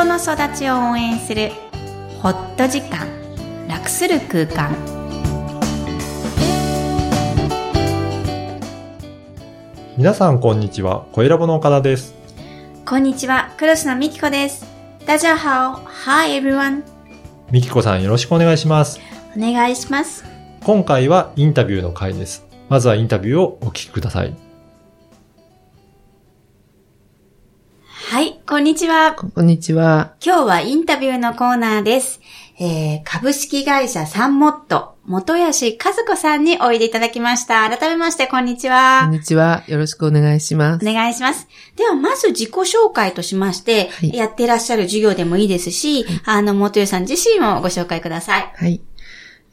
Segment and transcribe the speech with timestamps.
[0.00, 1.50] 人の育ちを応援する
[2.22, 3.06] ホット時間
[3.68, 4.74] 楽する空間
[9.98, 12.14] 皆さんこんにちは、小ラボの岡田です。
[12.86, 14.64] こんにちはクロスのみきこです
[15.04, 16.82] 大家好 Hi everyone
[17.50, 19.00] みきこさんよろしくお願いします。
[19.36, 20.24] お願いします
[20.64, 22.46] 今回はインタビューの回です。
[22.70, 24.49] まずはインタビューをお聞きください。
[28.50, 30.16] こんにちはこんにちは。
[30.20, 32.20] 今日はインタビューのコーナーです。
[32.58, 37.70] えー、株式会社サンモット、元吉和子さんにおいでいただきました。
[37.70, 39.12] 改めまして、こんにちこはん。
[39.12, 39.62] にちは。
[39.68, 40.84] よろしくお願いします。
[40.84, 41.46] お願いします。
[41.76, 48.52] では、まず自己紹介としまして、はいやってらっしゃる授業でもいいですし、あの、元吉さん自身もご紹介ください。
[48.52, 48.80] はい。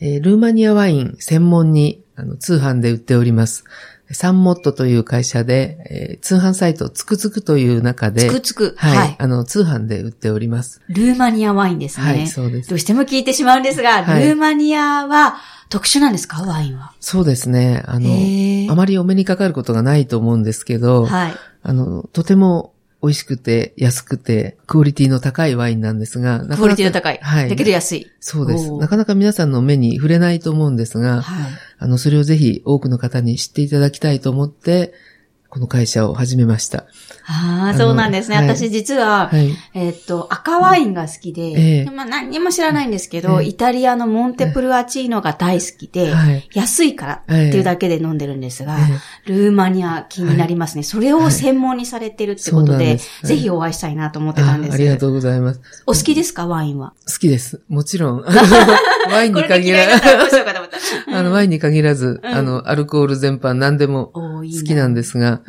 [0.00, 3.64] えールーマニアワイン専門にあの通販で売っております。
[4.10, 8.74] サンモットという会社で、えー通販サイトつくつくという中で、つくつく。
[8.76, 9.16] はい、はい。
[9.18, 10.80] あの、通販で売っております。
[10.88, 12.06] ルーマニアワインですね。
[12.06, 12.76] はい、そうですど。
[12.76, 15.36] うしても聞いてしまうんですが、はいルーマニアは
[15.68, 16.42] 特殊なんですか？
[16.42, 16.92] ワインは。
[17.00, 17.82] そうですね。
[17.86, 21.34] あの、あまりお目にかかることがないと思うんですけど、はい。
[21.62, 27.18] あの、とても美味しくて、安くて、クオリティの高いワインなんですが、なかなかクオリティの高い。
[27.22, 27.48] はい。
[27.48, 28.10] だけど安い。
[28.20, 28.72] そうです。
[28.72, 31.52] なかなか皆さんの目に触れないと思うんですが、はい。
[31.78, 34.94] あの、それをぜひ多くの方に知っていただきたいと思って、
[35.56, 36.84] この会社を始めました。
[37.24, 38.36] ああ、そうなんですね。
[38.36, 39.56] はい私実は、はい。
[39.72, 46.46] えっと、赤ワインが好きで、ええまあ何にも知らないんですけど、ええイタリアのモンテプルアチーノが大好きで、はい。
[46.52, 50.82] 安いからっていうだけで飲んでるんですが、えルーマニア気になりますね。
[50.82, 54.72] それを専門にされてるってことで、ぜひお会いしたいなと思ってえたんです。
[54.72, 55.60] あありがとうございます。
[55.86, 56.92] お好きですかワインは？
[57.08, 57.62] 好きです。
[57.70, 58.24] もちろん。
[59.08, 60.65] ワインにこれで限ら嫌いだったらどうしようかと思った。
[61.12, 65.42] あの、ワインに限らず、うんあの、アルコール全般何でも好きなんですが。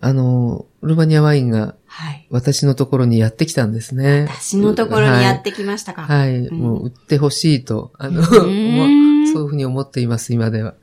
[0.00, 2.26] あの、ルーマニアワインがはい。
[2.30, 4.28] 私のところにやってきたんですね。
[4.28, 6.02] 私のところにやってきましたか。
[6.02, 6.48] はい。
[6.50, 10.74] もう売ってほしいと、あの、 そういうふうに思っています、今では。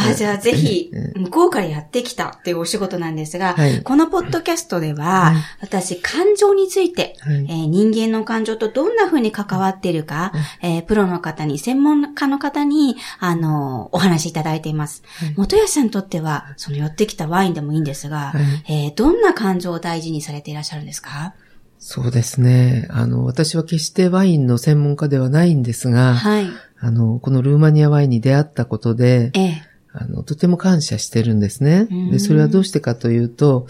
[0.00, 0.10] ん。
[0.10, 3.82] あ、じゃあぜひえ、向こうからやってきたっていうお仕事なんですが、はい。
[3.82, 7.36] このポッドキャストでは、はい私、感情について、はい。
[7.36, 15.02] えー人間の感情とどんな風に関わっているか、えープロの方に、専門家の方に、あの、お話しいただいています。
[15.18, 15.34] はい。
[15.36, 18.38] 元吉さんにとっては、その寄ってきたワインでもいいんですが、は
[18.68, 18.72] い。
[18.86, 21.34] えーどんな感情を大事にされていらっしゃるんですか？
[21.78, 22.86] そうですね。
[22.90, 26.46] あの、私は決してワインの専門家ではないんですが、はい。
[26.80, 29.62] あの、このルーマニアワインに出会ったことで、ええ
[29.96, 32.10] あの、とても感謝してるんですねうん。
[32.10, 33.66] で、それはどうしてかというと、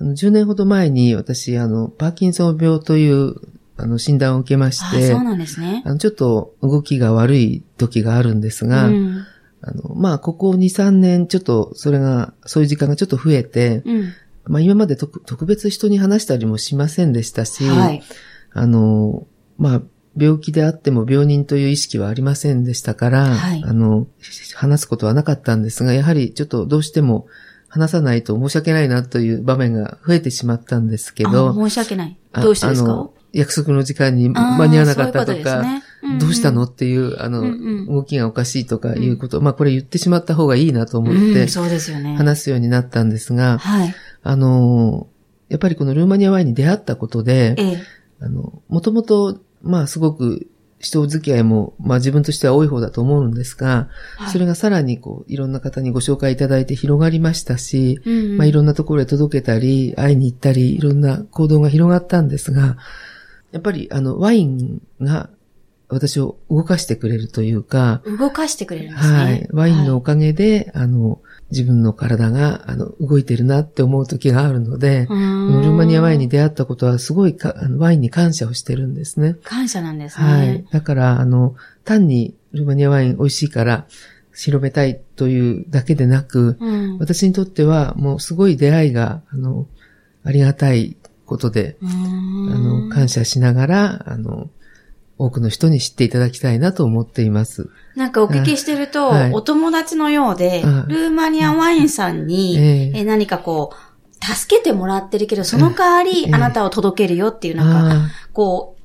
[0.00, 3.36] あの10年ほど前に私、あの、パーキンソン病という、
[3.76, 5.82] あの、診断を受けましあ、て、そうなんですね。
[5.86, 9.26] あの、ちょっと動きが悪い時があるんですが、うん。
[9.62, 14.12] あの、まあ、ここ2、3年、ちょっと、それが、そういう時間がちょっと増えて、うん。
[14.46, 18.02] まあ、今まで特特別人に話したりもしませんでしたし、はい。
[18.52, 19.26] あの、
[19.58, 19.82] まあ、
[20.20, 24.06] 病気であっても病人という意識はありませんでしたから、はいあの、
[24.54, 27.26] 話すことはなかったんですが、やはりちょっとどうしても
[27.68, 32.18] 話さないと申し訳ないなという場面が増えてしまったんですけあど、申し訳ない。
[32.32, 33.10] あどうしてですか？
[33.32, 42.16] 約束の時間に間に合わなかったとか、そういうことですねうんうんどうしたのっていう、あの、うんうん動きがおかしいとかいうこと、まあこれ言ってしまった方がいいなと思ってうん、そうですよね。
[42.16, 43.94] 話すようになったんですが、はい。
[44.22, 45.08] あの、
[45.48, 47.82] やっぱりこのルーマニアワインに出会ったことで、ええ。
[48.20, 50.48] あの、もともと、まあすごく
[50.80, 62.78] 人付き合いも、まあ自分としては多い方だと思うんですが、はいそれがさらにこう、いろんな方にご紹介いただいて広がりましたし、うんうんまあいろんなところへ届けたり、会いに行ったり、いろんな行動が広がったんですが、
[63.52, 65.28] やっぱりあの、ワインが
[65.88, 69.18] 私を動かしてくれるというか、動かしてくれるんですね。
[69.18, 69.48] はい。
[69.52, 79.36] ワインのおかげで、あの、自分の体が、あの、動いてるなって思う時があるので、ルーマニアワインに出会ったことはすごいかあのワインに感謝をしてるんですね。
[79.42, 80.64] 感謝なんですはいね。。
[80.70, 83.86] だから、あの、単にルーマニアワイン美味しいから
[84.34, 86.98] 広めたいというだけでなく、うん。
[86.98, 89.66] 私にとってはもうすごい出会いが、あの、
[90.24, 90.96] ありがたい
[91.26, 94.50] ことで、あんの、感謝しながら、あの、
[95.20, 97.68] 多くの人に知っていただきたいなと思っています。
[97.94, 99.32] なんかお聞きしてると、はい。
[99.34, 103.00] お友達のようで、うんルーマニアワインさんに、ええ。
[103.00, 106.32] え何かこう、助けてもらってるけど、その代わりええ。
[106.32, 108.79] あなたを届けるよっていう、なんか、あこう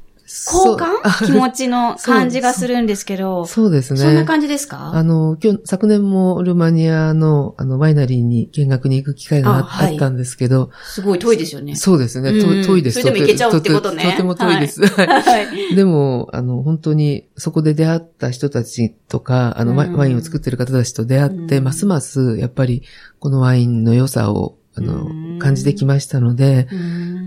[0.46, 1.26] 交換？
[1.26, 3.72] 気持ちの感じがするんですけど、 そう。
[3.72, 4.00] ですね。
[4.00, 4.92] そんな感じですか？
[4.94, 9.94] あの、今日、昨年もルーマニアの、あの、ワイナリーに見学に行く機会がああはい。
[9.94, 11.76] あったんですけど、すごい遠いですよね。
[11.76, 12.64] そうですね、うん。
[12.64, 13.00] と遠いです。
[13.02, 14.04] それでも行けちゃうってことね。
[14.04, 14.86] とても遠いです。
[14.86, 15.08] はい。
[15.08, 15.76] はい。
[15.76, 19.96] でも、あの、本当に、そこで出会った人たちとか、あの、ワイうん。
[19.96, 22.84] ワインを作ってる方たちと出会って、うんますます、やっぱり、
[23.20, 25.38] このワインの良さを、あうん。
[25.38, 26.68] の、感じてきましたので、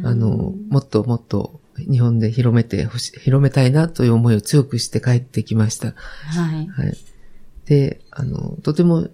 [0.05, 1.61] あの、もっともっと
[1.91, 5.89] 日本で広めてほし、広めたいなという思いを強くして帰ってきました。
[5.89, 5.95] は
[6.57, 6.67] い。
[6.69, 6.97] はい。
[7.67, 9.09] で、あの、とても、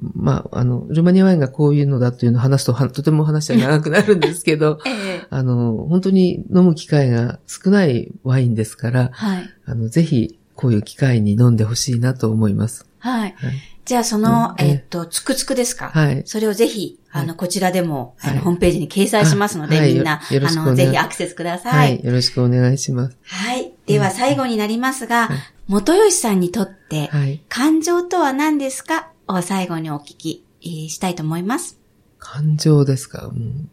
[0.00, 9.48] まあ、あの、ルーマニアワインがこういうのだというのを話すとは、とても話は長くなるんですけど、 ええあの、本当に飲む機会が少ないワインですから、はい。
[9.64, 12.84] あの、ぜひ、こういう機会に飲んでほしいなと思います。
[12.98, 13.34] はい。
[13.36, 13.54] はい。
[13.84, 15.90] じゃあ、その、うんえっと、つくつくですか？
[15.92, 16.22] はい。
[16.26, 21.70] それをぜひ、はいあの、こちらでも、あの、はいホームページに掲載しますので、みんな、あの、ぜひアクセスくださ。
[21.70, 22.04] はいい。
[22.04, 23.16] よろしくお願いします。
[23.22, 23.72] はい。
[23.86, 25.38] では、最後になりますがはい、
[25.68, 27.40] 元吉さんにとって、はい。
[27.48, 29.10] 感情とは何ですか？
[29.28, 31.78] を最後にお聞きえーしたいと思います。
[32.18, 33.70] 感情ですか、うん、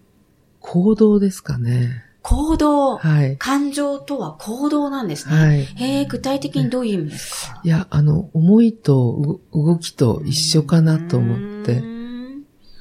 [0.60, 2.04] 行動ですかね。
[2.22, 2.98] 行動。
[2.98, 3.38] はい。
[3.38, 5.36] 感情とは行動なんですね。
[5.36, 5.64] はい。
[5.64, 7.62] へえ、具体的にどういう意味ですか？
[7.64, 11.82] いや、あの、思いとう動きと一緒かなと思っうて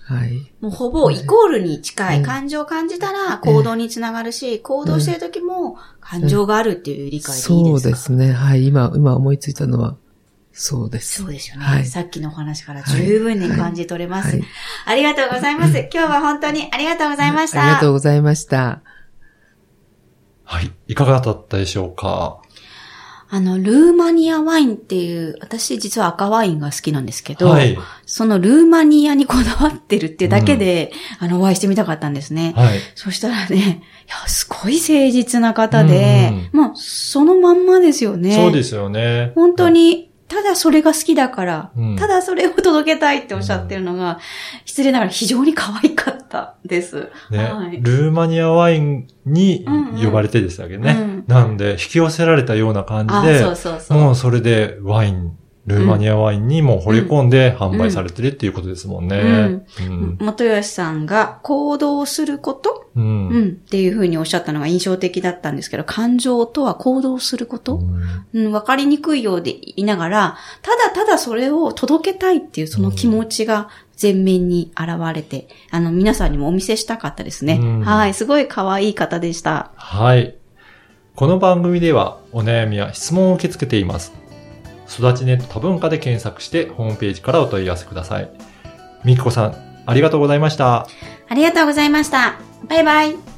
[0.09, 0.51] はい。
[0.63, 2.19] もうほぼイコールに近い。
[2.19, 7.91] うん感情を感じたら行動につながるし、行動してる時も感情があるっていう理解でいいそうですか？
[7.91, 8.33] ですね。
[8.33, 8.67] はい。
[8.67, 9.97] 今、今思いついたのは、
[10.53, 11.23] そうです。
[11.23, 14.31] そうですよね、はいさっきのお話から十分に感じ取れます。
[14.37, 14.45] はい。
[14.87, 15.77] ありがとうございます。
[15.93, 17.63] 今日は本当にありがとうございました。
[17.63, 18.81] ありがとうございました。
[20.45, 20.73] はい。
[20.87, 22.41] いかがだったでしょうか？
[23.31, 27.77] あの、ルーマニアワインっていう、私実は赤ワインが好きなんですけど、はい。
[28.07, 32.55] そのルーマニアにこだわってるっていうだけで、あの、お会いしてみたかったんですね。
[32.57, 32.79] はい。
[32.95, 38.35] そしたらね、いや、すごい誠実な方で、まあ、そのまんまですよね。
[38.35, 39.33] そうですよね。
[39.35, 44.21] 本当に、ただそれが好きだから、うんただそれを届けたいっておっしゃってるのが、
[44.65, 47.11] 失礼ながら非常に可愛かったです。
[47.31, 47.81] ね、はい。
[47.81, 50.97] ルーマニアワインにうんうん呼ばれてでしたけどね。
[50.99, 53.99] うんなんで、引き寄せられたような感あじで、そうそうそう。
[53.99, 55.33] もうそれでワイン、
[55.69, 59.63] ルーマニアワインにも惚れ込んで販売されてるっていうことですもんね。
[59.81, 60.17] うん。
[60.19, 63.29] 元吉さんが行動すること、うん。
[63.29, 67.77] うん、っていうふうにおっしゃったのが印象的だったんですけど、感情とは行動すること、
[68.33, 73.69] うんうん、わかりにくいようでいながら、ただただそれを届けたいっていうその気持ちが
[74.01, 77.59] 前面に現れて、あの、皆さんにもお見せしたかったですね。
[77.61, 79.71] うんはい、すごい可愛い方でした。
[79.77, 80.35] はい。
[81.15, 84.13] この番組ではお悩みや質問を受け付けています。
[84.89, 88.31] 育ちネット多文化で検索してホームページからお問い合わせください。
[89.05, 90.87] みきこさん、ありがとうございました。
[91.29, 92.39] ありがとうございました。
[92.69, 93.38] バイバイ。